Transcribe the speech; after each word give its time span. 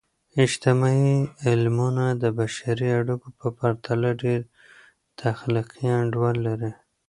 اجتماعي 0.45 1.15
علمونه 1.47 2.05
د 2.23 2.23
بشري 2.39 2.89
اړیکو 2.99 3.27
په 3.39 3.47
پرتله 3.59 4.09
ډیر 4.23 4.41
تخلیقي 5.21 5.83
انډول 5.99 6.35
لري. 6.47 6.71